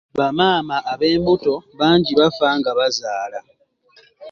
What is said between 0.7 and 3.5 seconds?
ab'embuto bangi bafa nga bazaala.